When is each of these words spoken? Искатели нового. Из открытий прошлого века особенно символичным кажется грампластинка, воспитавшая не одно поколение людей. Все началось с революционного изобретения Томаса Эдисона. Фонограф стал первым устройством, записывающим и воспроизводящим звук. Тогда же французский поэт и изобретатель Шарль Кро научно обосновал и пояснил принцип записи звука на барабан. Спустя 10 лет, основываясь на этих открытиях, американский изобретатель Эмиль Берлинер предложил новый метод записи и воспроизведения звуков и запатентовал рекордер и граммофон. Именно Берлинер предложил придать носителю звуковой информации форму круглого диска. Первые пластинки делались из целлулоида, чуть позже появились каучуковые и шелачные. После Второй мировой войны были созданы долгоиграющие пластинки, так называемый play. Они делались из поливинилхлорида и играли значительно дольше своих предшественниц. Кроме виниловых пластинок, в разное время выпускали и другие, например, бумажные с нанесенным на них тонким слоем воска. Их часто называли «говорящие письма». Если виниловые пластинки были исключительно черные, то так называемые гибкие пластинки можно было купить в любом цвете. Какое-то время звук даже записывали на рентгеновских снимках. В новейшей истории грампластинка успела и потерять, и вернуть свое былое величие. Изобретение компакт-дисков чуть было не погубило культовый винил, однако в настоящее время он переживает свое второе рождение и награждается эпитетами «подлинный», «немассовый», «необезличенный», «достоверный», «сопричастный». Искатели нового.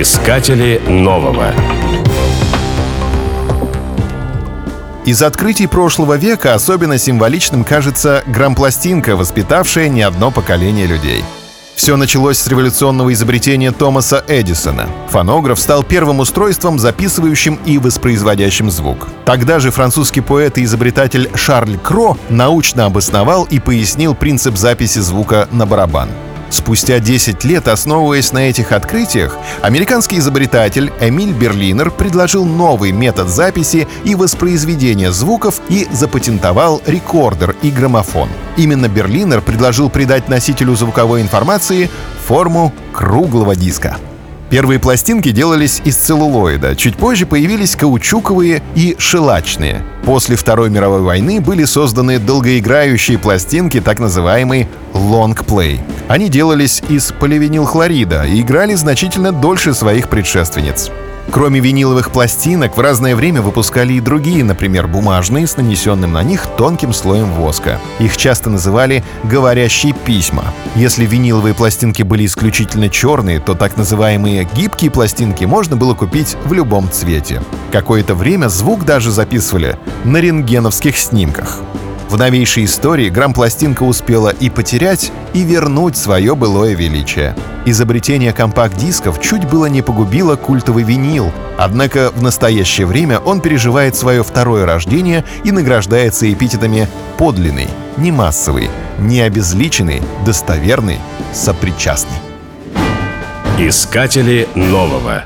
Искатели 0.00 0.80
нового. 0.86 1.52
Из 5.04 5.20
открытий 5.22 5.66
прошлого 5.66 6.16
века 6.16 6.54
особенно 6.54 6.98
символичным 6.98 7.64
кажется 7.64 8.22
грампластинка, 8.28 9.16
воспитавшая 9.16 9.88
не 9.88 10.02
одно 10.02 10.30
поколение 10.30 10.86
людей. 10.86 11.24
Все 11.74 11.96
началось 11.96 12.38
с 12.38 12.46
революционного 12.46 13.12
изобретения 13.12 13.72
Томаса 13.72 14.24
Эдисона. 14.28 14.86
Фонограф 15.08 15.58
стал 15.58 15.82
первым 15.82 16.20
устройством, 16.20 16.78
записывающим 16.78 17.58
и 17.66 17.78
воспроизводящим 17.78 18.70
звук. 18.70 19.08
Тогда 19.24 19.58
же 19.58 19.72
французский 19.72 20.20
поэт 20.20 20.58
и 20.58 20.62
изобретатель 20.62 21.28
Шарль 21.34 21.76
Кро 21.76 22.16
научно 22.28 22.84
обосновал 22.84 23.48
и 23.50 23.58
пояснил 23.58 24.14
принцип 24.14 24.56
записи 24.56 25.00
звука 25.00 25.48
на 25.50 25.66
барабан. 25.66 26.08
Спустя 26.50 26.98
10 26.98 27.44
лет, 27.44 27.68
основываясь 27.68 28.32
на 28.32 28.48
этих 28.48 28.72
открытиях, 28.72 29.36
американский 29.62 30.18
изобретатель 30.18 30.92
Эмиль 31.00 31.32
Берлинер 31.32 31.90
предложил 31.90 32.44
новый 32.44 32.92
метод 32.92 33.28
записи 33.28 33.86
и 34.04 34.14
воспроизведения 34.14 35.10
звуков 35.10 35.60
и 35.68 35.86
запатентовал 35.92 36.82
рекордер 36.86 37.54
и 37.62 37.70
граммофон. 37.70 38.28
Именно 38.56 38.88
Берлинер 38.88 39.42
предложил 39.42 39.90
придать 39.90 40.28
носителю 40.28 40.74
звуковой 40.74 41.20
информации 41.20 41.90
форму 42.26 42.72
круглого 42.92 43.54
диска. 43.54 43.98
Первые 44.50 44.80
пластинки 44.80 45.30
делались 45.30 45.82
из 45.84 45.96
целлулоида, 45.96 46.74
чуть 46.74 46.96
позже 46.96 47.26
появились 47.26 47.76
каучуковые 47.76 48.62
и 48.74 48.96
шелачные. 48.98 49.84
После 50.04 50.36
Второй 50.36 50.70
мировой 50.70 51.02
войны 51.02 51.40
были 51.40 51.64
созданы 51.64 52.18
долгоиграющие 52.18 53.18
пластинки, 53.18 53.80
так 53.80 53.98
называемый 54.00 54.68
play. 54.94 55.80
Они 56.08 56.28
делались 56.28 56.82
из 56.88 57.12
поливинилхлорида 57.12 58.24
и 58.24 58.40
играли 58.40 58.74
значительно 58.74 59.32
дольше 59.32 59.74
своих 59.74 60.08
предшественниц. 60.08 60.90
Кроме 61.30 61.60
виниловых 61.60 62.10
пластинок, 62.10 62.76
в 62.76 62.80
разное 62.80 63.14
время 63.14 63.42
выпускали 63.42 63.92
и 63.92 64.00
другие, 64.00 64.42
например, 64.42 64.88
бумажные 64.88 65.46
с 65.46 65.56
нанесенным 65.56 66.12
на 66.12 66.22
них 66.22 66.46
тонким 66.56 66.92
слоем 66.92 67.32
воска. 67.32 67.78
Их 67.98 68.16
часто 68.16 68.48
называли 68.48 69.04
«говорящие 69.24 69.92
письма». 69.92 70.44
Если 70.74 71.04
виниловые 71.04 71.54
пластинки 71.54 72.02
были 72.02 72.24
исключительно 72.24 72.88
черные, 72.88 73.40
то 73.40 73.54
так 73.54 73.76
называемые 73.76 74.48
гибкие 74.54 74.90
пластинки 74.90 75.44
можно 75.44 75.76
было 75.76 75.94
купить 75.94 76.36
в 76.44 76.52
любом 76.52 76.90
цвете. 76.90 77.42
Какое-то 77.72 78.14
время 78.14 78.48
звук 78.48 78.84
даже 78.84 79.10
записывали 79.10 79.78
на 80.04 80.16
рентгеновских 80.18 80.96
снимках. 80.96 81.60
В 82.08 82.16
новейшей 82.16 82.64
истории 82.64 83.10
грампластинка 83.10 83.82
успела 83.82 84.30
и 84.30 84.48
потерять, 84.48 85.12
и 85.34 85.42
вернуть 85.42 85.96
свое 85.96 86.34
былое 86.34 86.74
величие. 86.74 87.36
Изобретение 87.66 88.32
компакт-дисков 88.32 89.20
чуть 89.20 89.44
было 89.44 89.66
не 89.66 89.82
погубило 89.82 90.36
культовый 90.36 90.84
винил, 90.84 91.30
однако 91.58 92.10
в 92.14 92.22
настоящее 92.22 92.86
время 92.86 93.18
он 93.18 93.42
переживает 93.42 93.94
свое 93.94 94.24
второе 94.24 94.64
рождение 94.64 95.22
и 95.44 95.52
награждается 95.52 96.32
эпитетами 96.32 96.88
«подлинный», 97.18 97.68
«немассовый», 97.98 98.70
«необезличенный», 98.98 100.00
«достоверный», 100.24 100.98
«сопричастный». 101.34 102.16
Искатели 103.58 104.48
нового. 104.54 105.24